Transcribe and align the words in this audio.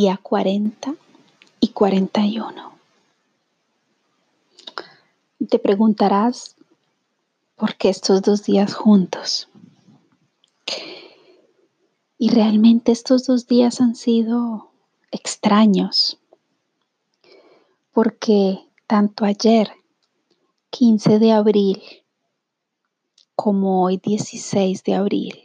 día 0.00 0.16
40 0.16 0.94
y 1.60 1.68
41. 1.68 2.72
Te 5.46 5.58
preguntarás 5.58 6.56
por 7.54 7.76
qué 7.76 7.90
estos 7.90 8.22
dos 8.22 8.44
días 8.44 8.72
juntos. 8.72 9.50
Y 12.16 12.30
realmente 12.30 12.92
estos 12.92 13.26
dos 13.26 13.46
días 13.46 13.82
han 13.82 13.94
sido 13.94 14.70
extraños, 15.10 16.16
porque 17.92 18.58
tanto 18.86 19.26
ayer, 19.26 19.70
15 20.70 21.18
de 21.18 21.32
abril, 21.32 21.82
como 23.36 23.84
hoy, 23.84 23.98
16 23.98 24.82
de 24.82 24.94
abril, 24.94 25.44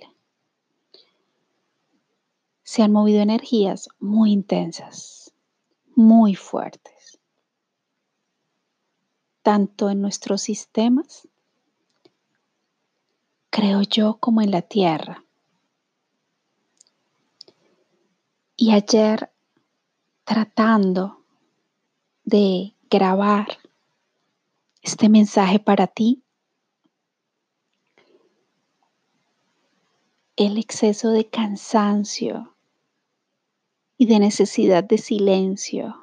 se 2.66 2.82
han 2.82 2.92
movido 2.92 3.22
energías 3.22 3.90
muy 4.00 4.32
intensas, 4.32 5.32
muy 5.96 6.34
fuertes, 6.34 7.20
tanto 9.44 9.92
en 9.92 10.02
nuestros 10.02 10.42
sistemas, 10.42 11.28
creo 13.52 13.84
yo, 13.84 14.18
como 14.20 14.42
en 14.42 14.50
la 14.50 14.64
Tierra. 14.64 15.24
Y 18.58 18.72
ayer, 18.72 19.32
tratando 20.24 21.24
de 22.24 22.76
grabar 22.90 23.60
este 24.82 25.08
mensaje 25.08 25.60
para 25.60 25.86
ti, 25.86 26.24
el 30.36 30.58
exceso 30.58 31.12
de 31.12 31.30
cansancio 31.30 32.55
y 33.98 34.08
de 34.08 34.20
necesidad 34.20 34.84
de 34.84 34.98
silencio. 34.98 35.96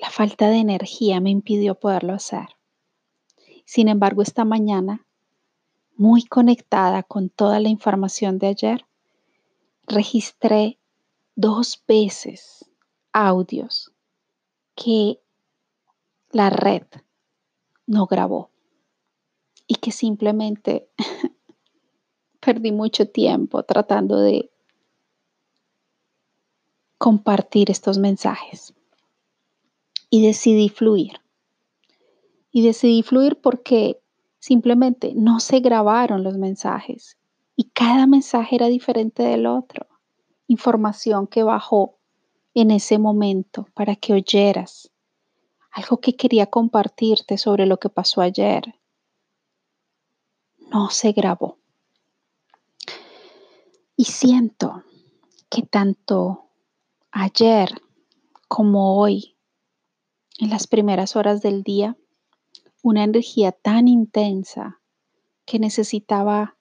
La 0.00 0.10
falta 0.10 0.48
de 0.48 0.56
energía 0.56 1.20
me 1.20 1.30
impidió 1.30 1.78
poderlo 1.78 2.12
hacer. 2.12 2.48
Sin 3.64 3.88
embargo, 3.88 4.22
esta 4.22 4.44
mañana, 4.44 5.06
muy 5.96 6.24
conectada 6.24 7.02
con 7.02 7.30
toda 7.30 7.60
la 7.60 7.68
información 7.68 8.38
de 8.38 8.48
ayer, 8.48 8.86
registré 9.86 10.78
dos 11.36 11.82
veces 11.86 12.70
audios 13.12 13.92
que 14.74 15.20
la 16.30 16.50
red 16.50 16.86
no 17.86 18.06
grabó 18.06 18.50
y 19.66 19.76
que 19.76 19.92
simplemente 19.92 20.90
perdí 22.40 22.72
mucho 22.72 23.08
tiempo 23.08 23.62
tratando 23.62 24.18
de 24.18 24.50
compartir 27.04 27.70
estos 27.70 27.98
mensajes. 27.98 28.72
Y 30.08 30.26
decidí 30.26 30.70
fluir. 30.70 31.20
Y 32.50 32.62
decidí 32.62 33.02
fluir 33.02 33.38
porque 33.42 34.00
simplemente 34.38 35.12
no 35.14 35.38
se 35.38 35.60
grabaron 35.60 36.22
los 36.22 36.38
mensajes 36.38 37.18
y 37.56 37.64
cada 37.64 38.06
mensaje 38.06 38.56
era 38.56 38.68
diferente 38.68 39.22
del 39.22 39.44
otro. 39.44 39.86
Información 40.46 41.26
que 41.26 41.42
bajó 41.42 41.98
en 42.54 42.70
ese 42.70 42.96
momento 42.96 43.66
para 43.74 43.96
que 43.96 44.14
oyeras 44.14 44.90
algo 45.72 46.00
que 46.00 46.16
quería 46.16 46.46
compartirte 46.46 47.36
sobre 47.36 47.66
lo 47.66 47.78
que 47.78 47.90
pasó 47.90 48.22
ayer. 48.22 48.76
No 50.72 50.88
se 50.88 51.12
grabó. 51.12 51.58
Y 53.94 54.06
siento 54.06 54.84
que 55.50 55.60
tanto 55.60 56.43
ayer 57.14 57.80
como 58.48 58.98
hoy, 58.98 59.36
en 60.38 60.50
las 60.50 60.66
primeras 60.66 61.14
horas 61.14 61.42
del 61.42 61.62
día, 61.62 61.96
una 62.82 63.04
energía 63.04 63.52
tan 63.52 63.86
intensa 63.86 64.80
que 65.46 65.60
necesitaba 65.60 66.56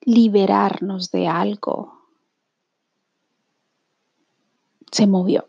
liberarnos 0.00 1.10
de 1.10 1.28
algo, 1.28 2.08
se 4.90 5.06
movió. 5.06 5.46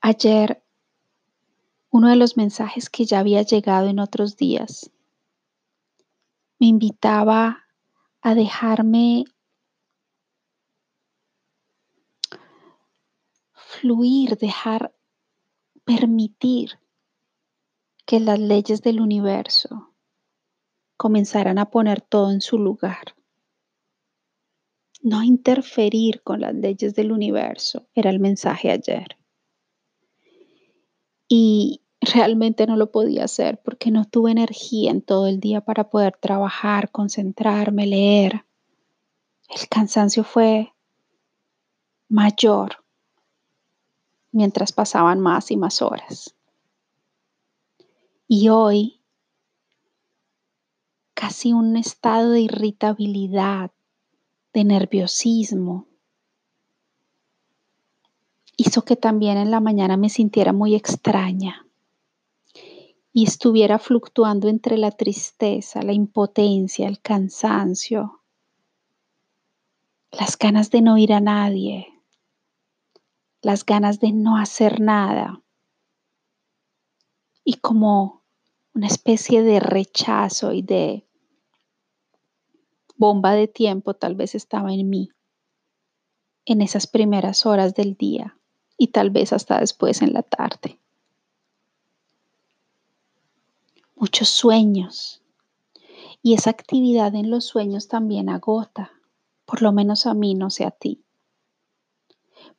Ayer, 0.00 0.62
uno 1.90 2.08
de 2.08 2.16
los 2.16 2.36
mensajes 2.36 2.88
que 2.88 3.06
ya 3.06 3.18
había 3.18 3.42
llegado 3.42 3.88
en 3.88 3.98
otros 3.98 4.36
días 4.36 4.90
me 6.60 6.68
invitaba 6.68 7.64
a 8.20 8.34
dejarme 8.36 9.24
dejar 14.38 14.94
permitir 15.84 16.78
que 18.06 18.20
las 18.20 18.38
leyes 18.38 18.82
del 18.82 19.00
universo 19.00 19.94
comenzaran 20.96 21.58
a 21.58 21.70
poner 21.70 22.00
todo 22.00 22.30
en 22.30 22.40
su 22.40 22.58
lugar. 22.58 23.14
No 25.02 25.22
interferir 25.22 26.22
con 26.22 26.40
las 26.40 26.54
leyes 26.54 26.94
del 26.94 27.10
universo 27.10 27.88
era 27.94 28.10
el 28.10 28.20
mensaje 28.20 28.70
ayer. 28.70 29.16
Y 31.28 31.82
realmente 32.00 32.66
no 32.66 32.76
lo 32.76 32.92
podía 32.92 33.24
hacer 33.24 33.60
porque 33.62 33.90
no 33.90 34.04
tuve 34.04 34.30
energía 34.30 34.90
en 34.90 35.02
todo 35.02 35.26
el 35.26 35.40
día 35.40 35.60
para 35.62 35.90
poder 35.90 36.16
trabajar, 36.20 36.90
concentrarme, 36.90 37.86
leer. 37.86 38.44
El 39.48 39.68
cansancio 39.68 40.22
fue 40.22 40.72
mayor 42.08 42.81
mientras 44.32 44.72
pasaban 44.72 45.20
más 45.20 45.50
y 45.50 45.56
más 45.56 45.82
horas. 45.82 46.34
Y 48.26 48.48
hoy, 48.48 49.00
casi 51.14 51.52
un 51.52 51.76
estado 51.76 52.30
de 52.30 52.40
irritabilidad, 52.40 53.70
de 54.52 54.64
nerviosismo, 54.64 55.86
hizo 58.56 58.84
que 58.84 58.96
también 58.96 59.36
en 59.38 59.50
la 59.50 59.60
mañana 59.60 59.96
me 59.96 60.08
sintiera 60.08 60.52
muy 60.52 60.74
extraña 60.74 61.66
y 63.12 63.24
estuviera 63.24 63.78
fluctuando 63.78 64.48
entre 64.48 64.78
la 64.78 64.90
tristeza, 64.90 65.82
la 65.82 65.92
impotencia, 65.92 66.88
el 66.88 67.00
cansancio, 67.00 68.22
las 70.10 70.38
ganas 70.38 70.70
de 70.70 70.82
no 70.82 70.96
ir 70.96 71.12
a 71.12 71.20
nadie, 71.20 71.91
las 73.42 73.66
ganas 73.66 74.00
de 74.00 74.12
no 74.12 74.36
hacer 74.36 74.80
nada 74.80 75.42
y 77.44 77.54
como 77.54 78.22
una 78.74 78.86
especie 78.86 79.42
de 79.42 79.60
rechazo 79.60 80.52
y 80.52 80.62
de 80.62 81.06
bomba 82.96 83.32
de 83.32 83.48
tiempo 83.48 83.94
tal 83.94 84.14
vez 84.14 84.34
estaba 84.34 84.72
en 84.72 84.88
mí 84.88 85.10
en 86.44 86.60
esas 86.60 86.86
primeras 86.86 87.46
horas 87.46 87.74
del 87.74 87.94
día 87.94 88.36
y 88.76 88.88
tal 88.88 89.10
vez 89.10 89.32
hasta 89.32 89.60
después 89.60 90.02
en 90.02 90.12
la 90.12 90.22
tarde. 90.22 90.78
Muchos 93.94 94.28
sueños 94.28 95.22
y 96.22 96.34
esa 96.34 96.50
actividad 96.50 97.14
en 97.14 97.30
los 97.30 97.44
sueños 97.44 97.88
también 97.88 98.28
agota, 98.28 98.92
por 99.44 99.62
lo 99.62 99.72
menos 99.72 100.06
a 100.06 100.14
mí, 100.14 100.34
no 100.34 100.50
sé 100.50 100.64
a 100.64 100.70
ti. 100.70 101.04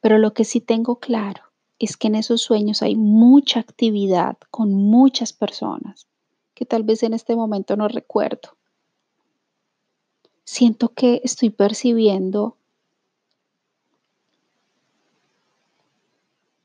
Pero 0.02 0.18
lo 0.18 0.34
que 0.34 0.46
sí 0.46 0.60
tengo 0.60 1.00
claro 1.00 1.44
es 1.80 1.98
que 1.98 2.08
en 2.08 2.16
esos 2.16 2.42
sueños 2.42 2.82
hay 2.82 2.96
mucha 2.96 3.60
actividad 3.60 4.38
con 4.52 4.74
muchas 4.74 5.34
personas 5.34 6.08
que 6.54 6.66
tal 6.66 6.84
vez 6.84 7.04
en 7.04 7.14
este 7.14 7.36
momento 7.36 7.76
no 7.76 7.88
recuerdo. 7.88 8.58
Siento 10.46 10.90
que 10.90 11.22
estoy 11.24 11.50
percibiendo 11.50 12.58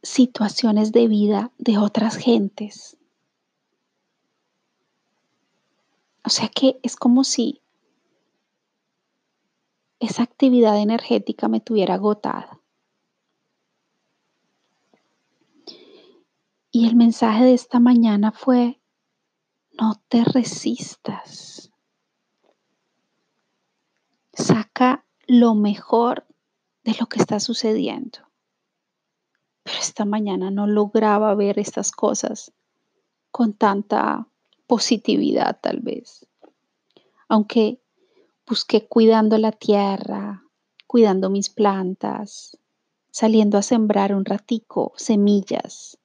situaciones 0.03 0.93
de 0.93 1.09
vida 1.09 1.53
de 1.59 1.79
otras 1.79 2.17
gentes. 2.17 2.97
O 6.25 6.31
sea 6.31 6.49
que 6.49 6.79
es 6.83 6.97
como 6.97 7.25
si 7.25 7.63
esa 10.01 10.23
actividad 10.23 10.81
energética 10.81 11.49
me 11.49 11.61
tuviera 11.61 11.95
agotada. 11.95 12.58
Y 16.79 16.87
el 16.87 16.95
mensaje 16.95 17.43
de 17.43 17.55
esta 17.55 17.81
mañana 17.81 18.31
fue, 18.31 18.81
no 19.81 20.01
te 20.07 20.23
resistas. 20.23 21.73
Saca 24.33 25.05
lo 25.27 25.57
mejor 25.57 26.25
de 26.85 26.95
lo 27.01 27.07
que 27.07 27.19
está 27.19 27.41
sucediendo. 27.41 28.21
Pero 29.65 29.77
esta 29.77 30.05
mañana 30.05 30.53
no 30.53 30.69
lograba 30.69 31.35
ver 31.35 31.59
estas 31.59 31.91
cosas 31.91 32.53
con 33.33 33.55
tanta 33.55 34.29
positividad 34.69 35.59
tal 35.61 35.81
vez. 35.81 36.29
Aunque 37.29 37.83
busqué 38.47 38.87
cuidando 38.87 39.37
la 39.37 39.51
tierra, 39.51 40.45
cuidando 40.87 41.29
mis 41.29 41.51
plantas, 41.51 42.57
saliendo 43.11 43.59
a 43.59 43.63
sembrar 43.63 44.15
un 44.15 44.25
ratico 44.25 44.93
semillas, 44.95 45.99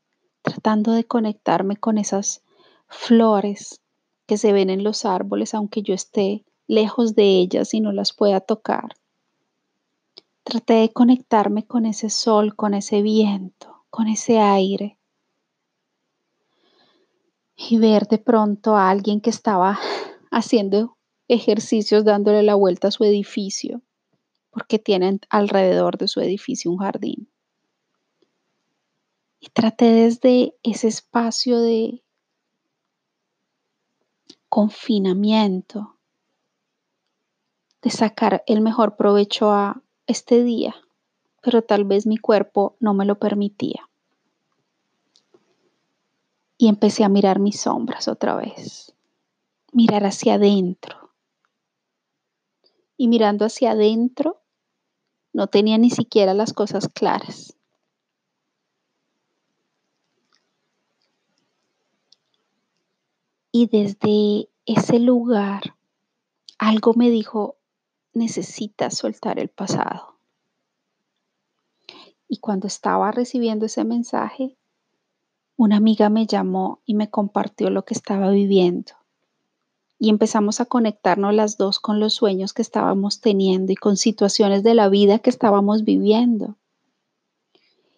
tratando 0.44 0.92
de 0.92 1.06
conectarme 1.06 1.78
con 1.78 1.98
esas 1.98 2.44
flores 2.88 3.81
que 4.28 4.38
se 4.38 4.54
ven 4.54 4.69
en 4.69 4.84
los 4.84 5.06
árboles 5.06 5.56
aunque 5.56 5.81
yo 5.81 5.95
esté 5.95 6.45
lejos 6.68 7.16
de 7.16 7.24
ellas 7.24 7.74
y 7.74 7.81
no 7.81 7.92
las 7.92 8.13
pueda 8.13 8.40
tocar. 8.40 8.95
Traté 10.44 10.74
de 10.74 10.90
conectarme 10.90 11.66
con 11.66 11.86
ese 11.86 12.10
sol, 12.10 12.56
con 12.56 12.74
ese 12.74 13.01
viento, 13.01 13.86
con 13.90 14.07
ese 14.07 14.40
aire. 14.40 14.98
Y 17.56 17.78
ver 17.78 18.07
de 18.07 18.18
pronto 18.18 18.75
a 18.75 18.89
alguien 18.89 19.22
que 19.22 19.30
estaba 19.30 19.80
haciendo 20.31 20.98
ejercicios 21.28 22.04
dándole 22.04 22.44
la 22.44 22.56
vuelta 22.56 22.89
a 22.89 22.92
su 22.92 23.04
edificio, 23.06 23.81
porque 24.50 24.80
tienen 24.80 25.22
alrededor 25.30 25.98
de 25.98 26.07
su 26.07 26.19
edificio 26.19 26.72
un 26.72 26.78
jardín. 26.78 27.32
Y 29.44 29.50
traté 29.50 29.92
desde 29.92 30.56
ese 30.63 30.88
espacio 30.88 31.60
de 31.60 32.01
confinamiento, 34.48 35.98
de 37.81 37.90
sacar 37.90 38.45
el 38.48 38.62
mejor 38.62 38.95
provecho 38.95 39.51
a 39.51 39.81
este 40.07 40.45
día, 40.45 40.74
pero 41.42 41.62
tal 41.62 41.84
vez 41.84 42.07
mi 42.07 42.16
cuerpo 42.16 42.78
no 42.80 42.94
me 42.94 43.04
lo 43.04 43.19
permitía. 43.19 43.90
Y 46.57 46.69
empecé 46.69 47.04
a 47.04 47.10
mirar 47.10 47.39
mis 47.39 47.60
sombras 47.60 48.07
otra 48.07 48.38
vez, 48.38 48.96
mirar 49.74 50.06
hacia 50.06 50.36
adentro. 50.36 51.12
Y 52.96 53.10
mirando 53.10 53.44
hacia 53.44 53.72
adentro, 53.72 54.42
no 55.34 55.48
tenía 55.48 55.78
ni 55.78 55.89
siquiera 55.89 56.34
las 56.34 56.54
cosas 56.54 56.88
claras. 56.88 57.57
Y 63.55 63.67
desde 63.67 64.50
ese 64.65 64.97
lugar, 64.97 65.75
algo 66.57 66.95
me 66.95 67.11
dijo, 67.11 67.55
necesitas 68.11 68.97
soltar 68.97 69.38
el 69.38 69.50
pasado. 69.50 70.15
Y 72.27 72.38
cuando 72.38 72.65
estaba 72.65 73.11
recibiendo 73.11 73.67
ese 73.67 73.83
mensaje, 73.83 74.57
una 75.55 75.77
amiga 75.77 76.09
me 76.09 76.25
llamó 76.25 76.81
y 76.83 76.95
me 76.95 77.11
compartió 77.11 77.69
lo 77.69 77.85
que 77.85 77.94
estaba 77.94 78.31
viviendo. 78.31 78.94
Y 80.00 80.09
empezamos 80.09 80.59
a 80.59 80.65
conectarnos 80.65 81.35
las 81.35 81.55
dos 81.55 81.79
con 81.79 82.00
los 82.00 82.15
sueños 82.15 82.53
que 82.53 82.63
estábamos 82.63 83.21
teniendo 83.21 83.71
y 83.71 83.75
con 83.75 83.97
situaciones 83.97 84.63
de 84.63 84.73
la 84.73 84.89
vida 84.89 85.19
que 85.19 85.29
estábamos 85.29 85.83
viviendo. 85.83 86.57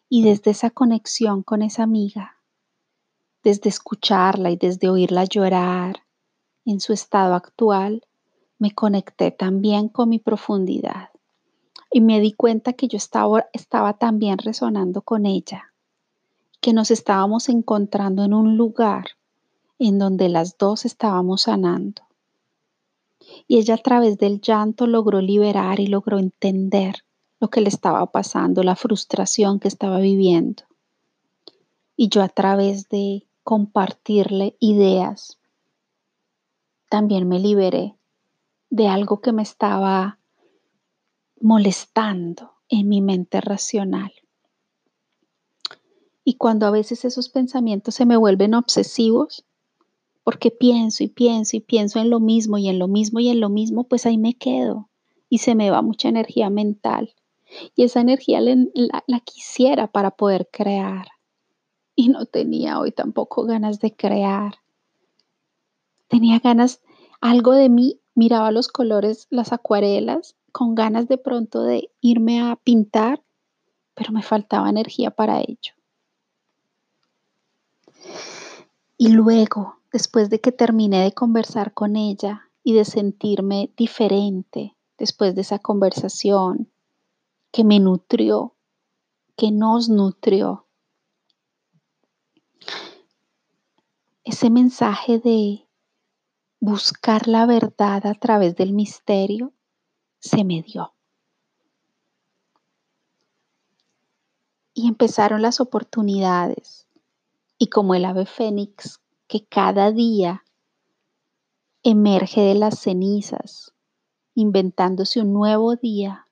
Y 0.10 0.24
desde 0.24 0.52
esa 0.52 0.70
conexión 0.70 1.44
con 1.44 1.62
esa 1.62 1.84
amiga, 1.84 2.35
desde 3.46 3.70
escucharla 3.70 4.50
y 4.50 4.58
desde 4.58 4.90
oírla 4.90 5.24
llorar 5.24 6.02
en 6.66 6.80
su 6.80 6.94
estado 6.94 7.36
actual, 7.36 8.04
me 8.58 8.72
conecté 8.72 9.30
también 9.30 9.88
con 9.88 10.10
mi 10.10 10.18
profundidad 10.18 11.10
y 11.92 12.02
me 12.02 12.20
di 12.20 12.34
cuenta 12.34 12.74
que 12.74 12.88
yo 12.88 12.98
estaba, 12.98 13.46
estaba 13.54 13.94
también 13.94 14.40
resonando 14.40 15.04
con 15.04 15.28
ella, 15.28 15.72
que 16.60 16.74
nos 16.74 16.90
estábamos 16.90 17.48
encontrando 17.48 18.24
en 18.24 18.34
un 18.34 18.58
lugar 18.58 19.10
en 19.78 20.00
donde 20.00 20.28
las 20.28 20.58
dos 20.58 20.84
estábamos 20.84 21.44
sanando. 21.44 22.02
Y 23.48 23.60
ella 23.60 23.76
a 23.76 23.78
través 23.78 24.18
del 24.18 24.42
llanto 24.42 24.88
logró 24.88 25.22
liberar 25.22 25.80
y 25.80 25.86
logró 25.86 26.18
entender 26.18 27.06
lo 27.40 27.52
que 27.52 27.62
le 27.62 27.70
estaba 27.70 28.08
pasando, 28.08 28.64
la 28.64 28.76
frustración 28.76 29.60
que 29.60 29.68
estaba 29.68 30.00
viviendo. 30.00 30.64
Y 31.96 32.10
yo 32.10 32.24
a 32.24 32.30
través 32.30 32.90
de 32.90 33.28
compartirle 33.46 34.58
ideas, 34.60 35.40
también 36.90 37.30
me 37.30 37.40
liberé 37.40 37.96
de 38.72 38.88
algo 38.88 39.22
que 39.22 39.34
me 39.34 39.44
estaba 39.44 40.18
molestando 41.40 42.54
en 42.70 42.90
mi 42.90 43.02
mente 43.02 43.42
racional. 43.42 44.12
Y 46.24 46.38
cuando 46.38 46.66
a 46.66 46.72
veces 46.72 47.06
esos 47.06 47.30
pensamientos 47.30 47.94
se 47.94 48.08
me 48.08 48.18
vuelven 48.18 48.56
obsesivos, 48.56 49.46
porque 50.24 50.50
pienso 50.50 51.04
y 51.04 51.08
pienso 51.08 51.56
y 51.56 51.60
pienso 51.60 52.00
en 52.00 52.10
lo 52.10 52.20
mismo 52.20 52.58
y 52.58 52.68
en 52.68 52.80
lo 52.80 52.88
mismo 52.88 53.20
y 53.20 53.30
en 53.30 53.40
lo 53.40 53.50
mismo, 53.50 53.84
pues 53.84 54.08
ahí 54.08 54.18
me 54.18 54.34
quedo 54.34 54.90
y 55.30 55.38
se 55.38 55.54
me 55.54 55.70
va 55.70 55.84
mucha 55.84 56.10
energía 56.10 56.50
mental. 56.50 57.14
Y 57.76 57.84
esa 57.84 58.02
energía 58.02 58.42
la, 58.42 59.04
la 59.06 59.20
quisiera 59.20 59.86
para 59.86 60.10
poder 60.10 60.50
crear. 60.52 61.10
Y 61.96 62.10
no 62.10 62.26
tenía 62.26 62.80
hoy 62.80 62.92
tampoco 62.92 63.46
ganas 63.46 63.80
de 63.80 63.96
crear. 63.96 64.56
Tenía 66.08 66.40
ganas, 66.40 66.82
algo 67.22 67.54
de 67.54 67.70
mí 67.70 68.00
miraba 68.14 68.52
los 68.52 68.68
colores, 68.68 69.28
las 69.30 69.54
acuarelas, 69.54 70.36
con 70.52 70.76
ganas 70.76 71.08
de 71.08 71.18
pronto 71.18 71.64
de 71.64 71.92
irme 72.02 72.42
a 72.42 72.56
pintar, 72.56 73.22
pero 73.94 74.12
me 74.12 74.24
faltaba 74.24 74.70
energía 74.70 75.12
para 75.12 75.42
ello. 75.42 75.74
Y 78.98 79.10
luego, 79.10 79.80
después 79.92 80.30
de 80.30 80.40
que 80.40 80.52
terminé 80.52 81.04
de 81.04 81.12
conversar 81.12 81.74
con 81.74 81.96
ella 81.96 82.50
y 82.64 82.74
de 82.74 82.86
sentirme 82.86 83.72
diferente 83.76 84.76
después 84.98 85.36
de 85.36 85.42
esa 85.42 85.60
conversación 85.60 86.72
que 87.52 87.64
me 87.64 87.80
nutrió, 87.80 88.56
que 89.36 89.52
nos 89.52 89.90
nutrió, 89.90 90.65
ese 94.24 94.50
mensaje 94.50 95.20
de 95.20 95.66
buscar 96.60 97.28
la 97.28 97.46
verdad 97.46 98.06
a 98.08 98.16
través 98.16 98.56
del 98.56 98.74
misterio 98.74 99.54
se 100.20 100.44
me 100.44 100.64
dio. 100.64 100.94
Y 104.74 104.88
empezaron 104.88 105.42
las 105.42 105.62
oportunidades. 105.62 106.88
Y 107.58 107.68
como 107.68 107.96
el 107.96 108.04
ave 108.04 108.26
fénix 108.26 109.00
que 109.28 109.46
cada 109.46 109.92
día 109.92 110.44
emerge 111.84 112.42
de 112.42 112.56
las 112.56 112.80
cenizas, 112.80 113.74
inventándose 114.34 115.22
un 115.22 115.34
nuevo 115.34 115.76
día, 115.76 116.26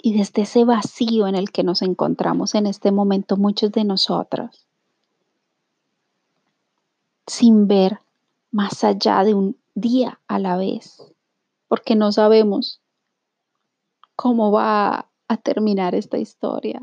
y 0.00 0.16
desde 0.16 0.42
ese 0.42 0.64
vacío 0.64 1.26
en 1.26 1.34
el 1.34 1.50
que 1.50 1.62
nos 1.62 1.82
encontramos 1.82 2.54
en 2.54 2.66
este 2.66 2.90
momento 2.90 3.36
muchos 3.36 3.70
de 3.70 3.84
nosotros, 3.84 4.65
sin 7.26 7.66
ver 7.66 8.00
más 8.50 8.84
allá 8.84 9.24
de 9.24 9.34
un 9.34 9.56
día 9.74 10.20
a 10.26 10.38
la 10.38 10.56
vez, 10.56 11.02
porque 11.68 11.94
no 11.94 12.12
sabemos 12.12 12.80
cómo 14.14 14.50
va 14.50 15.08
a 15.28 15.36
terminar 15.36 15.94
esta 15.94 16.18
historia, 16.18 16.80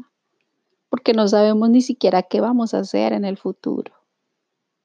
porque 0.89 1.13
no 1.13 1.27
sabemos 1.27 1.69
ni 1.69 1.81
siquiera 1.81 2.23
qué 2.23 2.41
vamos 2.41 2.73
a 2.73 2.79
hacer 2.79 3.13
en 3.13 3.25
el 3.25 3.37
futuro, 3.37 3.93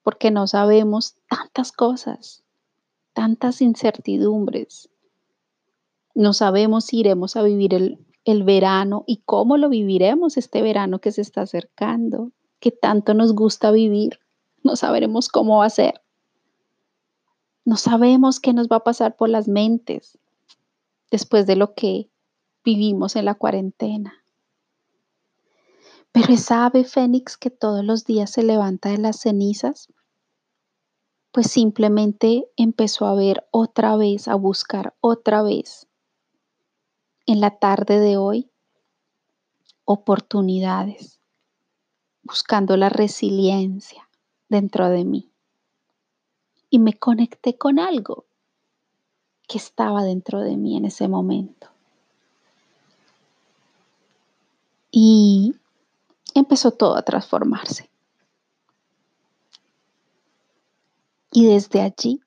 porque 0.02 0.30
no 0.30 0.46
sabemos 0.46 1.16
tantas 1.28 1.72
cosas, 1.72 2.42
tantas 3.12 3.60
incertidumbres. 3.60 4.88
No 6.14 6.32
sabemos 6.32 6.86
si 6.86 7.00
iremos 7.00 7.36
a 7.36 7.42
vivir 7.42 7.74
el, 7.74 7.98
el 8.24 8.44
verano 8.44 9.04
y 9.06 9.22
cómo 9.24 9.56
lo 9.56 9.68
viviremos 9.68 10.36
este 10.36 10.62
verano 10.62 11.00
que 11.00 11.12
se 11.12 11.20
está 11.20 11.42
acercando, 11.42 12.30
que 12.60 12.70
tanto 12.70 13.14
nos 13.14 13.34
gusta 13.34 13.70
vivir. 13.70 14.18
No 14.62 14.76
sabremos 14.76 15.28
cómo 15.28 15.58
va 15.58 15.66
a 15.66 15.70
ser. 15.70 16.02
No 17.64 17.76
sabemos 17.76 18.40
qué 18.40 18.52
nos 18.52 18.68
va 18.68 18.76
a 18.76 18.84
pasar 18.84 19.14
por 19.16 19.28
las 19.28 19.46
mentes 19.46 20.18
después 21.10 21.46
de 21.46 21.56
lo 21.56 21.74
que 21.74 22.10
vivimos 22.64 23.14
en 23.16 23.26
la 23.26 23.34
cuarentena. 23.34 24.24
Pero 26.12 26.32
esa 26.32 26.64
ave 26.64 26.84
fénix 26.84 27.36
que 27.36 27.50
todos 27.50 27.84
los 27.84 28.04
días 28.04 28.30
se 28.30 28.42
levanta 28.42 28.88
de 28.88 28.98
las 28.98 29.20
cenizas, 29.20 29.92
pues 31.30 31.50
simplemente 31.50 32.48
empezó 32.56 33.06
a 33.06 33.14
ver 33.14 33.46
otra 33.50 33.96
vez, 33.96 34.28
a 34.28 34.34
buscar 34.34 34.94
otra 35.00 35.42
vez 35.42 35.86
en 37.26 37.40
la 37.40 37.58
tarde 37.58 38.00
de 38.00 38.16
hoy 38.16 38.50
oportunidades, 39.84 41.20
buscando 42.22 42.76
la 42.76 42.88
resiliencia 42.88 44.07
dentro 44.48 44.88
de 44.88 45.04
mí 45.04 45.30
y 46.70 46.78
me 46.78 46.94
conecté 46.94 47.56
con 47.56 47.78
algo 47.78 48.26
que 49.46 49.58
estaba 49.58 50.02
dentro 50.04 50.40
de 50.40 50.56
mí 50.56 50.76
en 50.76 50.84
ese 50.84 51.08
momento. 51.08 51.68
Y 54.90 55.54
empezó 56.34 56.72
todo 56.72 56.96
a 56.96 57.02
transformarse. 57.02 57.90
Y 61.30 61.46
desde 61.46 61.80
allí 61.82 62.22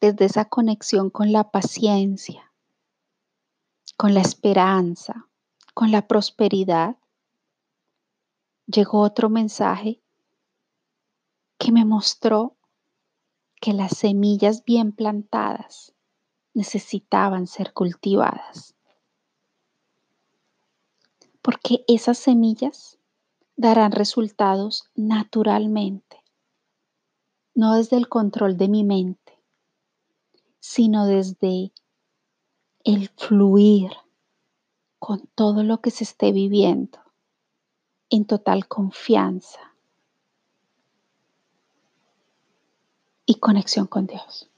desde 0.00 0.24
esa 0.24 0.46
conexión 0.46 1.10
con 1.10 1.30
la 1.30 1.50
paciencia, 1.50 2.52
con 3.96 4.14
la 4.14 4.22
esperanza, 4.22 5.28
con 5.74 5.90
la 5.92 6.08
prosperidad, 6.08 6.96
llegó 8.66 9.00
otro 9.02 9.28
mensaje 9.28 10.00
que 11.60 11.72
me 11.72 11.84
mostró 11.84 12.56
que 13.60 13.74
las 13.74 13.98
semillas 13.98 14.64
bien 14.64 14.92
plantadas 14.92 15.94
necesitaban 16.54 17.46
ser 17.46 17.74
cultivadas. 17.74 18.74
Porque 21.42 21.84
esas 21.86 22.16
semillas 22.16 22.98
darán 23.56 23.92
resultados 23.92 24.90
naturalmente, 24.94 26.24
no 27.54 27.74
desde 27.74 27.98
el 27.98 28.08
control 28.08 28.56
de 28.56 28.68
mi 28.68 28.82
mente, 28.82 29.38
sino 30.60 31.04
desde 31.04 31.74
el 32.84 33.10
fluir 33.10 33.92
con 34.98 35.26
todo 35.34 35.62
lo 35.62 35.82
que 35.82 35.90
se 35.90 36.04
esté 36.04 36.32
viviendo 36.32 37.00
en 38.08 38.24
total 38.24 38.66
confianza 38.66 39.69
y 43.30 43.36
conexión 43.36 43.86
con 43.86 44.08
Dios. 44.08 44.48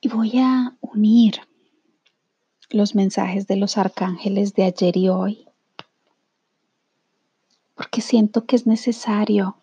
Y 0.00 0.08
voy 0.08 0.38
a 0.40 0.76
unir 0.80 1.36
los 2.70 2.96
mensajes 2.96 3.46
de 3.46 3.54
los 3.54 3.78
arcángeles 3.78 4.54
de 4.54 4.64
ayer 4.64 4.96
y 4.96 5.08
hoy, 5.08 5.49
siento 8.10 8.44
que 8.44 8.56
es 8.56 8.66
necesario 8.66 9.56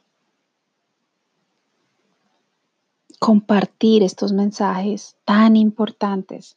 compartir 3.19 4.03
estos 4.03 4.31
mensajes 4.31 5.17
tan 5.25 5.57
importantes 5.57 6.55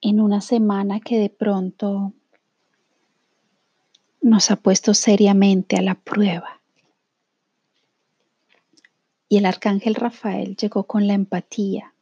en 0.00 0.20
una 0.20 0.40
semana 0.40 0.98
que 0.98 1.20
de 1.20 1.30
pronto 1.30 2.14
nos 4.20 4.50
ha 4.50 4.56
puesto 4.56 4.92
seriamente 4.92 5.76
a 5.76 5.82
la 5.82 5.94
prueba. 5.94 6.62
Y 9.28 9.36
el 9.36 9.46
arcángel 9.46 9.94
Rafael 9.94 10.56
llegó 10.56 10.82
con 10.82 11.06
la 11.06 11.14
empatía 11.14 11.94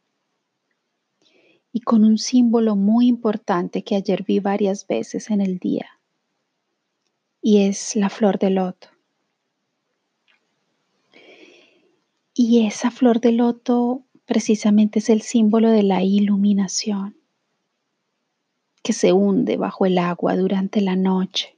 y 1.71 1.81
con 1.81 2.03
un 2.03 2.17
símbolo 2.17 2.75
muy 2.75 3.05
importante 3.05 3.83
que 3.83 3.95
ayer 3.95 4.23
vi 4.23 4.39
varias 4.39 4.87
veces 4.87 5.29
en 5.29 5.41
el 5.41 5.59
día, 5.59 5.96
y 7.47 7.65
es 7.65 7.95
la 7.95 8.09
flor 8.09 8.39
de 8.39 8.49
loto. 8.49 8.89
Y 12.33 12.67
esa 12.67 12.91
flor 12.91 13.21
de 13.21 13.31
loto 13.31 14.03
precisamente 14.25 14.99
es 14.99 15.09
el 15.09 15.21
símbolo 15.21 15.71
de 15.71 15.83
la 15.83 16.03
iluminación 16.03 17.15
que 18.83 18.91
se 18.91 19.13
hunde 19.13 19.55
bajo 19.55 19.85
el 19.85 19.97
agua 19.97 20.35
durante 20.35 20.81
la 20.81 20.97
noche. 20.97 21.57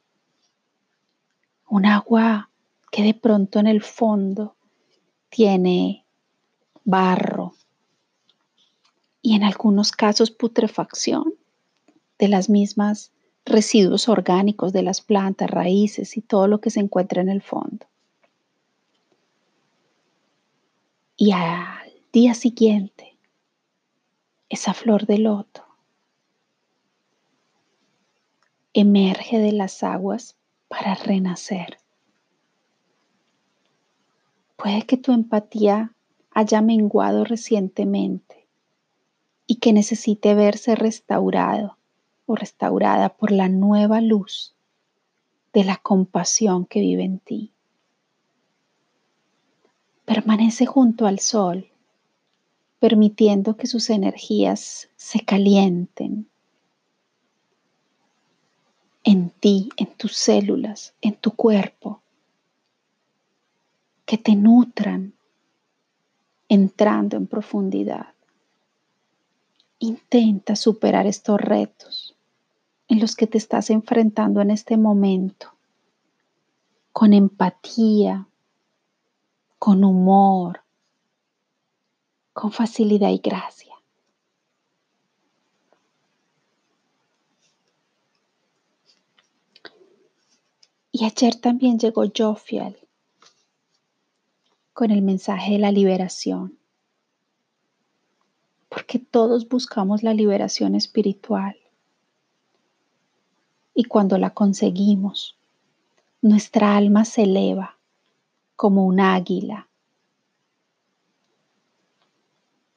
Un 1.67 1.87
agua 1.87 2.51
que 2.91 3.01
de 3.01 3.15
pronto 3.15 3.57
en 3.57 3.65
el 3.65 3.81
fondo 3.81 4.57
tiene 5.29 6.05
barro, 6.83 7.55
y 9.23 9.33
en 9.33 9.43
algunos 9.43 9.91
casos 9.91 10.29
putrefacción 10.29 11.33
de 12.19 12.27
las 12.27 12.47
mismas 12.47 13.11
residuos 13.49 14.07
orgánicos 14.07 14.71
de 14.71 14.83
las 14.83 15.01
plantas, 15.01 15.49
raíces 15.49 16.15
y 16.15 16.21
todo 16.21 16.47
lo 16.47 16.61
que 16.61 16.69
se 16.69 16.79
encuentra 16.79 17.21
en 17.21 17.29
el 17.29 17.41
fondo. 17.41 17.85
Y 21.17 21.33
al 21.33 21.91
día 22.13 22.33
siguiente, 22.33 23.17
esa 24.47 24.73
flor 24.73 25.05
de 25.05 25.17
loto 25.17 25.65
emerge 28.73 29.39
de 29.39 29.51
las 29.51 29.83
aguas 29.83 30.37
para 30.69 30.95
renacer. 30.95 31.79
Puede 34.55 34.83
que 34.83 34.97
tu 34.97 35.11
empatía 35.11 35.93
haya 36.31 36.61
menguado 36.61 37.25
recientemente 37.25 38.47
y 39.45 39.55
que 39.55 39.73
necesite 39.73 40.35
verse 40.35 40.75
restaurado 40.75 41.78
o 42.29 42.35
restaurada 42.35 43.09
por 43.09 43.31
la 43.31 43.49
nueva 43.49 44.01
luz 44.01 44.53
de 45.51 45.63
la 45.63 45.77
compasión 45.77 46.67
que 46.67 46.79
vive 46.79 47.03
en 47.03 47.17
ti. 47.17 47.51
Permanece 50.05 50.67
junto 50.67 51.07
al 51.07 51.17
sol, 51.17 51.67
permitiendo 52.79 53.57
que 53.57 53.65
sus 53.65 53.89
energías 53.89 54.89
se 54.95 55.25
calienten 55.25 56.29
en 59.03 59.31
ti, 59.31 59.69
en 59.75 59.87
tus 59.87 60.15
células, 60.15 60.93
en 61.01 61.15
tu 61.15 61.31
cuerpo, 61.31 61.99
que 64.05 64.19
te 64.19 64.35
nutran 64.35 65.13
entrando 66.47 67.17
en 67.17 67.25
profundidad. 67.25 68.13
Intenta 69.79 70.55
superar 70.55 71.07
estos 71.07 71.41
retos 71.41 72.08
en 72.89 72.99
los 72.99 73.15
que 73.15 73.27
te 73.27 73.37
estás 73.37 73.69
enfrentando 73.69 74.41
en 74.41 74.51
este 74.51 74.75
momento, 74.75 75.53
con 76.91 77.13
empatía, 77.13 78.27
con 79.57 79.85
humor, 79.85 80.63
con 82.33 82.51
facilidad 82.51 83.09
y 83.11 83.19
gracia. 83.19 83.75
Y 90.91 91.05
ayer 91.05 91.35
también 91.35 91.79
llegó 91.79 92.03
Jofiel 92.13 92.77
con 94.73 94.91
el 94.91 95.01
mensaje 95.01 95.53
de 95.53 95.59
la 95.59 95.71
liberación 95.71 96.59
porque 98.69 98.99
todos 98.99 99.49
buscamos 99.49 100.03
la 100.03 100.13
liberación 100.13 100.73
espiritual. 100.73 101.58
Y 103.79 103.85
cuando 103.85 104.17
la 104.17 104.31
conseguimos, 104.31 105.37
nuestra 106.21 106.75
alma 106.75 107.05
se 107.05 107.23
eleva 107.23 107.77
como 108.57 108.85
un 108.85 108.99
águila 108.99 109.69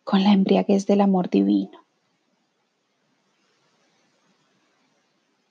con 0.05 0.23
la 0.23 0.33
embriaguez 0.33 0.87
del 0.87 1.01
amor 1.01 1.29
divino. 1.29 1.85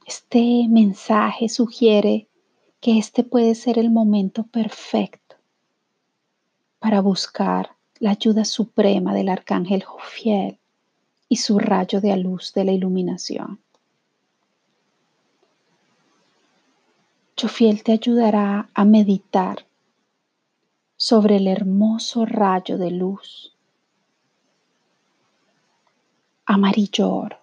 Este 0.05 0.67
mensaje 0.69 1.49
sugiere 1.49 2.29
que 2.79 2.97
este 2.97 3.25
puede 3.25 3.53
ser 3.55 3.77
el 3.77 3.91
momento 3.91 4.43
perfecto 4.43 5.35
para 6.79 7.01
buscar 7.01 7.71
la 7.99 8.11
ayuda 8.11 8.45
suprema 8.45 9.13
del 9.13 9.27
arcángel 9.27 9.83
Jofiel 9.83 10.59
y 11.27 11.35
su 11.35 11.59
rayo 11.59 11.99
de 11.99 12.15
luz 12.15 12.53
de 12.53 12.63
la 12.63 12.71
iluminación. 12.71 13.59
Jofiel 17.41 17.81
te 17.81 17.93
ayudará 17.93 18.69
a 18.71 18.85
meditar 18.85 19.65
sobre 20.95 21.37
el 21.37 21.47
hermoso 21.47 22.23
rayo 22.23 22.77
de 22.77 22.91
luz 22.91 23.55
amarillo 26.45 27.09
oro. 27.09 27.39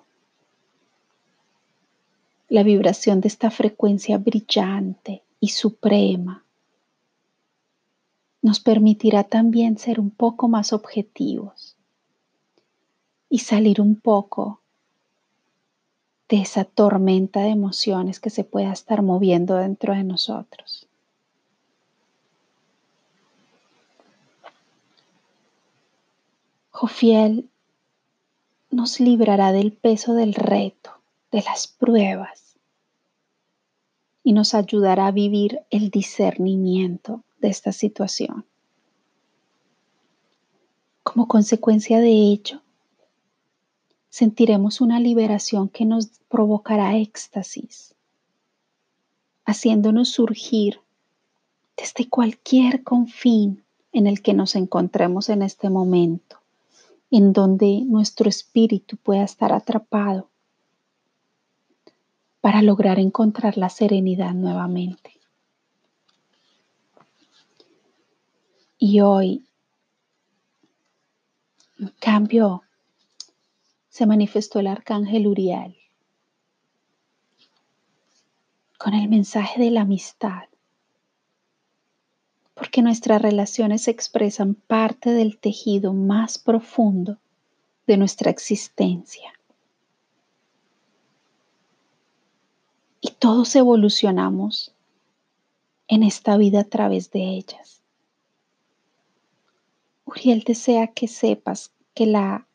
La 2.49 2.63
vibración 2.63 3.21
de 3.21 3.27
esta 3.27 3.51
frecuencia 3.51 4.19
brillante 4.19 5.25
y 5.41 5.49
suprema 5.49 6.45
nos 8.41 8.61
permitirá 8.61 9.25
también 9.25 9.79
ser 9.79 9.99
un 9.99 10.13
poco 10.13 10.47
más 10.47 10.73
objetivos 10.73 11.77
y 13.29 13.41
salir 13.41 13.81
un 13.81 13.97
poco 13.97 14.61
de 16.29 16.41
esa 16.43 16.65
tormenta 16.65 17.41
de 17.41 17.49
emociones 17.49 18.21
que 18.21 18.31
se 18.31 18.45
pueda 18.45 18.73
estar 18.73 19.03
moviendo 19.03 19.57
dentro 19.57 19.95
de 19.95 20.05
nosotros. 20.05 20.87
Jofiel 26.71 27.49
nos 28.71 29.01
librará 29.01 29.53
del 29.53 29.73
peso 29.73 30.15
del 30.15 30.35
reto, 30.35 30.93
de 31.33 31.43
las 31.43 31.67
pruebas, 31.67 32.57
y 34.23 34.33
nos 34.33 34.55
ayudará 34.55 35.07
a 35.07 35.13
vivir 35.13 35.61
el 35.71 35.91
discernimiento 35.91 37.25
de 37.41 37.49
esta 37.49 37.73
situación. 37.73 38.45
Como 41.03 41.27
consecuencia 41.27 41.99
de 41.99 42.11
ello, 42.11 42.61
sentiremos 44.09 44.81
una 44.81 45.01
liberación 45.01 45.69
que 45.69 45.85
nos 45.85 46.09
provocará 46.29 46.97
éxtasis, 46.97 47.95
haciéndonos 49.45 50.11
surgir 50.11 50.81
desde 51.77 52.09
cualquier 52.09 52.83
confín 52.83 53.65
en 53.93 54.07
el 54.07 54.23
que 54.23 54.35
nos 54.35 54.57
encontremos 54.57 55.29
en 55.29 55.43
este 55.43 55.71
momento, 55.71 56.41
en 57.11 57.33
donde 57.33 57.83
nuestro 57.87 58.29
espíritu 58.29 58.97
pueda 58.97 59.25
estar 59.25 59.53
atrapado 59.53 60.29
para 62.41 62.63
lograr 62.63 62.99
encontrar 62.99 63.57
la 63.57 63.69
serenidad 63.69 64.33
nuevamente. 64.33 65.13
Y 68.79 69.01
hoy, 69.01 69.45
en 71.79 71.89
cambio, 72.01 72.63
se 73.99 74.07
manifestó 74.07 74.61
el 74.61 74.69
arcángel 74.69 75.27
Uriel 75.27 75.77
con 78.79 78.95
el 78.95 79.09
mensaje 79.09 79.61
de 79.61 79.73
la 79.73 79.81
amistad, 79.81 80.45
porque 82.55 82.81
nuestras 82.81 83.21
relaciones 83.21 83.89
expresan 83.89 84.55
parte 84.55 85.11
del 85.11 85.37
tejido 85.39 85.95
más 85.95 86.39
profundo 86.39 87.19
de 87.89 87.97
nuestra 87.97 88.31
existencia. 88.31 89.33
Y 93.01 93.11
todos 93.19 93.57
evolucionamos 93.57 94.73
en 95.89 96.05
esta 96.05 96.37
vida 96.37 96.61
a 96.61 96.65
través 96.65 97.11
de 97.11 97.31
ellas. 97.31 97.83
Uriel 100.05 100.45
desea 100.47 100.87
que 100.87 101.09
sepas 101.09 101.73
que 101.95 102.07
la 102.07 102.48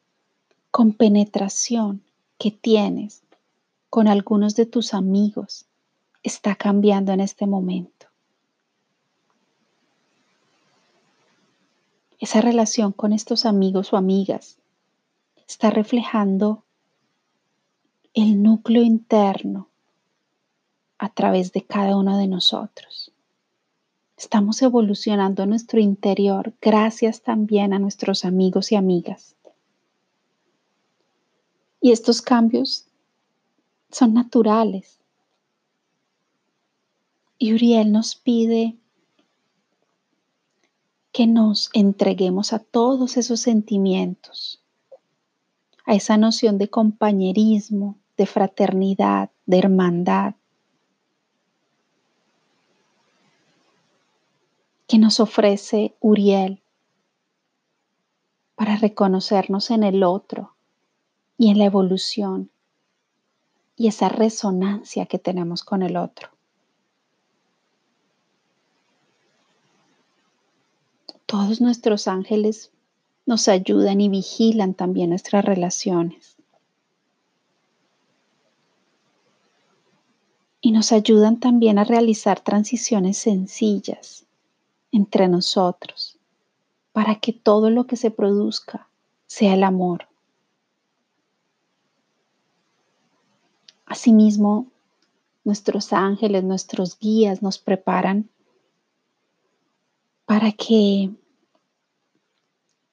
compenetración 0.73 2.01
que 2.39 2.49
tienes 2.49 3.21
con 3.91 4.07
algunos 4.07 4.55
de 4.55 4.65
tus 4.65 4.95
amigos 4.95 5.67
está 6.23 6.55
cambiando 6.55 7.11
en 7.11 7.19
este 7.19 7.45
momento. 7.45 8.07
Esa 12.17 12.41
relación 12.41 12.91
con 12.91 13.13
estos 13.13 13.45
amigos 13.45 13.93
o 13.93 13.97
amigas 13.97 14.57
está 15.47 15.69
reflejando 15.69 16.63
el 18.15 18.41
núcleo 18.41 18.81
interno 18.81 19.67
a 20.97 21.09
través 21.09 21.51
de 21.51 21.61
cada 21.61 21.95
uno 21.95 22.17
de 22.17 22.27
nosotros. 22.27 23.11
Estamos 24.17 24.59
evolucionando 24.63 25.45
nuestro 25.45 25.79
interior 25.79 26.51
gracias 26.59 27.21
también 27.21 27.73
a 27.73 27.79
nuestros 27.79 28.25
amigos 28.25 28.71
y 28.71 28.75
amigas. 28.75 29.35
Y 31.83 31.91
estos 31.91 32.21
cambios 32.21 32.85
son 33.91 34.13
naturales. 34.13 35.01
Y 37.37 37.53
Uriel 37.53 37.91
nos 37.91 38.15
pide 38.15 38.77
que 41.11 41.27
nos 41.27 41.69
entreguemos 41.73 42.53
a 42.53 42.59
todos 42.59 43.17
esos 43.17 43.41
sentimientos, 43.41 44.63
a 45.85 45.93
esa 45.93 46.15
noción 46.15 46.57
de 46.57 46.69
compañerismo, 46.69 47.97
de 48.15 48.27
fraternidad, 48.27 49.31
de 49.45 49.57
hermandad, 49.59 50.35
que 54.87 54.99
nos 54.99 55.19
ofrece 55.19 55.97
Uriel 55.99 56.63
para 58.55 58.77
reconocernos 58.77 59.69
en 59.69 59.83
el 59.83 60.03
otro 60.05 60.52
y 61.37 61.49
en 61.49 61.59
la 61.59 61.65
evolución 61.65 62.49
y 63.75 63.87
esa 63.87 64.09
resonancia 64.09 65.05
que 65.05 65.19
tenemos 65.19 65.63
con 65.63 65.81
el 65.81 65.97
otro. 65.97 66.29
Todos 71.25 71.61
nuestros 71.61 72.07
ángeles 72.07 72.71
nos 73.25 73.47
ayudan 73.47 74.01
y 74.01 74.09
vigilan 74.09 74.73
también 74.73 75.09
nuestras 75.09 75.43
relaciones. 75.43 76.35
Y 80.61 80.71
nos 80.71 80.91
ayudan 80.91 81.39
también 81.39 81.79
a 81.79 81.83
realizar 81.83 82.39
transiciones 82.39 83.17
sencillas 83.17 84.25
entre 84.91 85.27
nosotros 85.27 86.17
para 86.91 87.15
que 87.15 87.33
todo 87.33 87.69
lo 87.69 87.85
que 87.85 87.95
se 87.95 88.11
produzca 88.11 88.87
sea 89.25 89.55
el 89.55 89.63
amor. 89.63 90.07
Asimismo, 93.93 94.71
nuestros 95.43 95.93
ángeles, 95.93 96.43
nuestros 96.43 96.97
guías 96.97 97.43
nos 97.43 97.59
preparan 97.59 98.27
para 100.25 100.51
que 100.51 101.11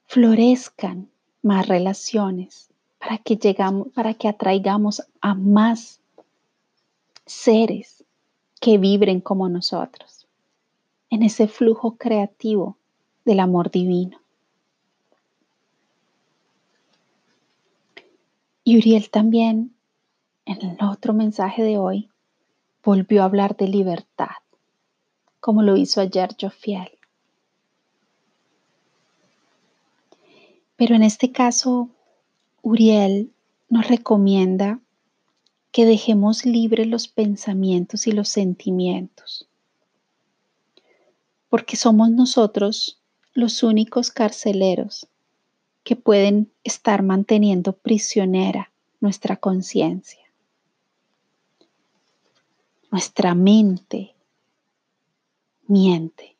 florezcan 0.05 1.09
más 1.41 1.69
relaciones, 1.69 2.69
para 2.99 3.17
que 3.17 3.37
llegamos, 3.37 3.89
para 3.95 4.13
que 4.13 4.29
atraigamos 4.29 5.03
a 5.23 5.33
más 5.33 6.03
seres 7.25 8.05
que 8.61 8.77
vibren 8.77 9.23
como 9.23 9.49
nosotros 9.49 10.27
en 11.09 11.23
ese 11.23 11.49
flujo 11.49 11.97
creativo 11.97 12.77
del 13.25 13.41
amor 13.41 13.71
divino. 13.71 14.21
Y 18.65 18.77
Uriel 18.77 19.09
también 19.09 19.75
en 20.51 20.71
el 20.71 20.85
otro 20.85 21.15
mensaje 21.15 21.63
de 21.63 21.79
hoy, 21.79 22.11
volvió 22.83 23.23
a 23.23 23.27
hablar 23.27 23.57
de 23.57 23.69
libertad, 23.69 24.35
como 25.39 25.63
lo 25.63 25.77
hizo 25.77 26.01
ayer 26.01 26.35
Jofiel. 26.39 26.91
Pero 30.75 30.97
en 30.97 31.05
este 31.05 31.31
caso, 31.31 31.89
Uriel 32.63 33.31
nos 33.69 33.87
recomienda 33.87 34.81
que 35.71 35.85
dejemos 35.85 36.45
libres 36.45 36.89
los 36.89 37.07
pensamientos 37.07 38.09
y 38.09 38.13
los 38.13 38.29
sentimientos, 38.29 39.47
porque 41.49 41.77
somos 41.77 42.11
nosotros 42.11 43.01
los 43.35 43.63
únicos 43.63 44.11
carceleros 44.11 45.07
que 45.85 45.95
pueden 45.95 46.51
estar 46.65 47.05
manteniendo 47.05 47.73
prisionera 47.73 48.73
nuestra 49.01 49.37
conciencia 49.37 50.30
nuestra 52.91 53.35
mente 53.35 54.15
miente. 55.67 56.37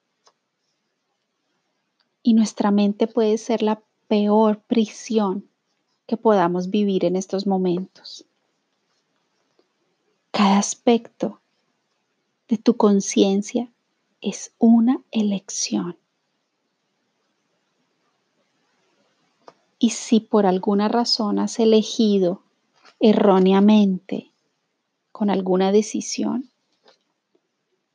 Y 2.23 2.35
nuestra 2.35 2.71
mente 2.71 3.07
puede 3.07 3.39
ser 3.39 3.63
la 3.63 3.83
peor 4.09 4.61
prisión 4.61 5.49
que 6.07 6.17
podamos 6.17 6.71
vivir 6.71 7.05
en 7.05 7.17
estos 7.17 7.47
momentos. 7.47 8.27
Cada 10.33 10.59
aspecto 10.59 11.41
de 12.49 12.59
tu 12.59 12.77
conciencia 12.77 13.71
es 14.21 14.53
una 14.59 15.03
elección. 15.13 15.97
Y 19.79 19.91
si 19.91 20.21
por 20.21 20.45
alguna 20.45 20.89
razón 20.89 21.39
has 21.39 21.59
elegido 21.59 22.43
erróneamente 22.99 24.30
con 25.21 25.29
alguna 25.29 25.71
decisión, 25.71 26.49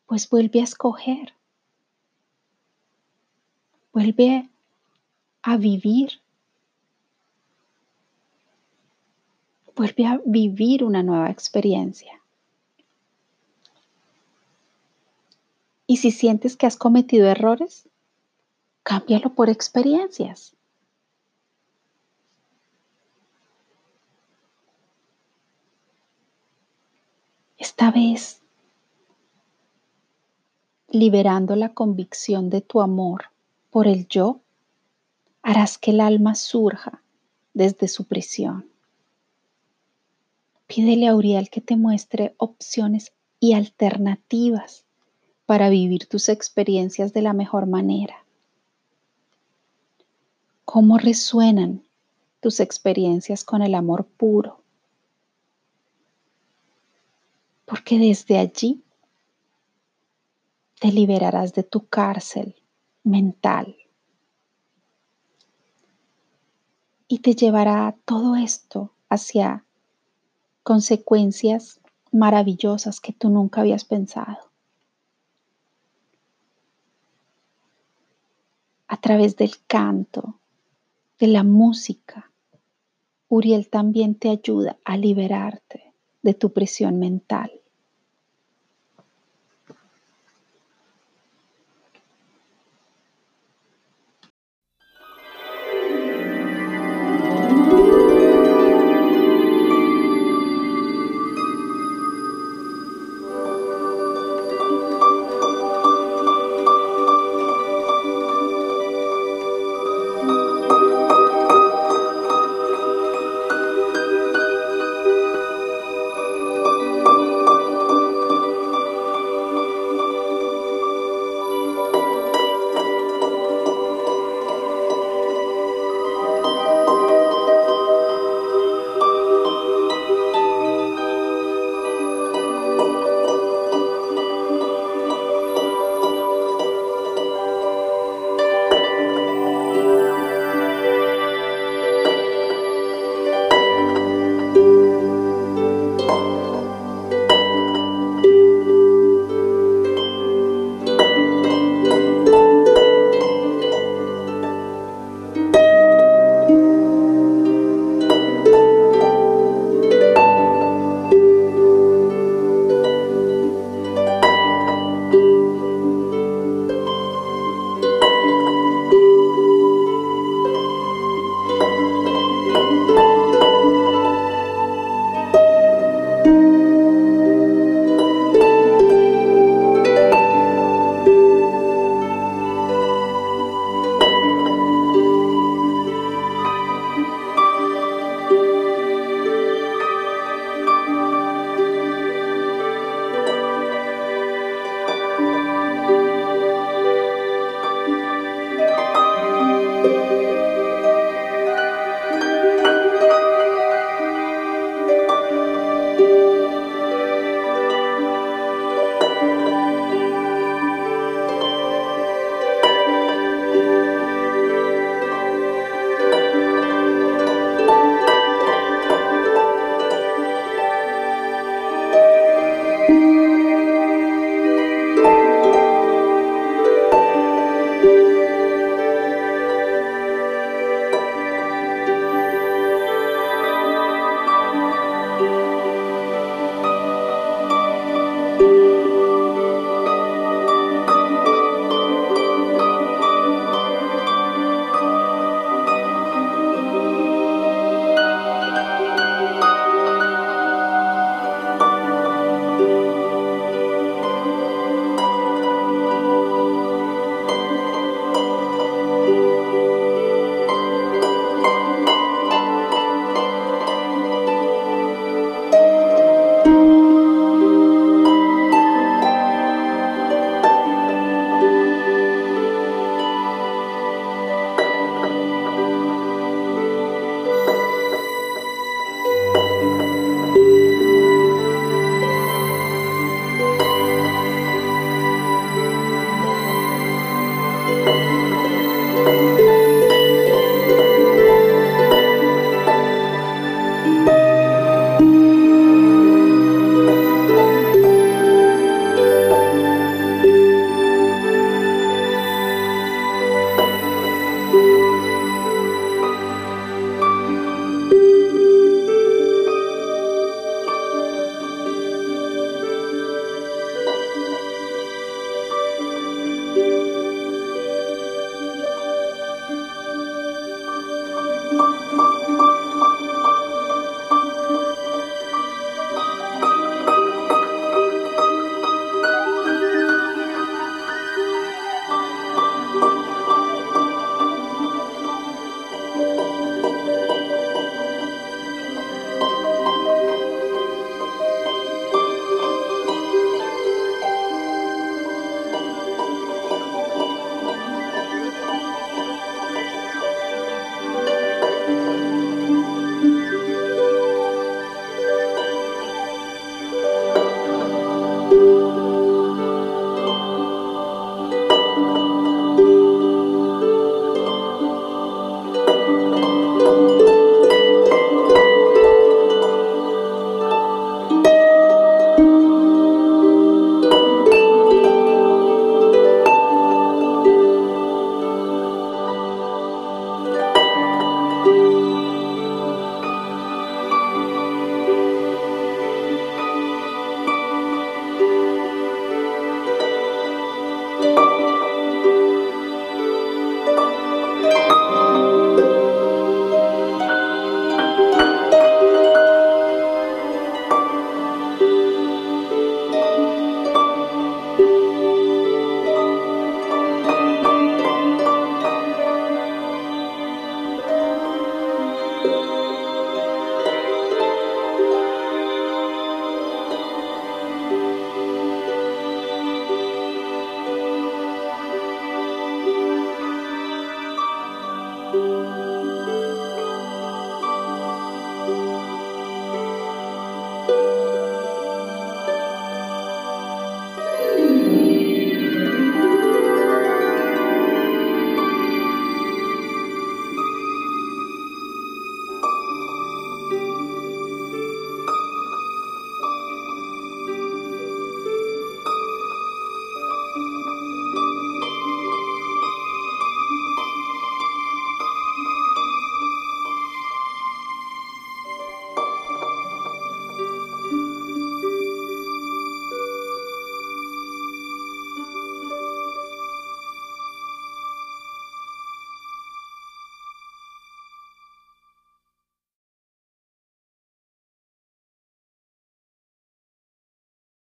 pues 0.06 0.30
vuelve 0.30 0.62
a 0.62 0.64
escoger. 0.64 1.34
Vuelve 3.92 4.48
a 5.42 5.58
vivir. 5.58 6.22
Vuelve 9.76 10.06
a 10.06 10.22
vivir 10.24 10.84
una 10.84 11.02
nueva 11.02 11.32
experiencia. 11.32 12.22
Y 15.88 15.98
si 15.98 16.12
sientes 16.12 16.56
que 16.56 16.68
has 16.68 16.78
cometido 16.78 17.26
errores, 17.26 17.90
cámbialo 18.84 19.34
por 19.34 19.50
experiencias. 19.50 20.55
Esta 27.66 27.90
vez, 27.90 28.44
liberando 30.88 31.56
la 31.56 31.74
convicción 31.74 32.52
de 32.52 32.62
tu 32.62 32.80
amor 32.80 33.32
por 33.72 33.88
el 33.88 34.08
yo, 34.08 34.40
harás 35.42 35.80
que 35.80 35.90
el 35.90 36.00
alma 36.00 36.36
surja 36.36 37.02
desde 37.56 37.88
su 37.88 38.04
prisión. 38.04 38.70
Pídele 40.68 41.08
a 41.08 41.16
Uriel 41.16 41.50
que 41.50 41.60
te 41.60 41.76
muestre 41.76 42.36
opciones 42.38 43.14
y 43.40 43.54
alternativas 43.54 44.86
para 45.48 45.70
vivir 45.70 46.06
tus 46.06 46.30
experiencias 46.30 47.14
de 47.14 47.24
la 47.24 47.34
mejor 47.34 47.66
manera. 47.66 48.24
¿Cómo 50.66 51.00
resuenan 51.00 51.82
tus 52.42 52.60
experiencias 52.60 53.44
con 53.44 53.64
el 53.64 53.74
amor 53.74 54.06
puro? 54.06 54.65
Porque 57.66 57.98
desde 57.98 58.38
allí 58.38 58.84
te 60.80 60.92
liberarás 60.92 61.54
de 61.54 61.64
tu 61.64 61.88
cárcel 61.88 62.56
mental 63.04 63.76
y 67.08 67.20
te 67.20 67.36
llevará 67.36 67.96
todo 68.06 68.36
esto 68.36 68.92
hacia 69.10 69.66
consecuencias 70.64 71.80
maravillosas 72.12 73.00
que 73.00 73.14
tú 73.14 73.30
nunca 73.30 73.62
habías 73.62 73.86
pensado. 73.86 74.52
A 78.88 78.98
través 78.98 79.36
del 79.36 79.54
canto, 79.68 80.40
de 81.20 81.28
la 81.28 81.44
música, 81.44 82.32
Uriel 83.30 83.70
también 83.70 84.16
te 84.16 84.30
ayuda 84.30 84.78
a 84.84 84.98
liberarte 84.98 85.85
de 86.26 86.34
tu 86.34 86.52
prisión 86.52 86.98
mental. 87.00 87.62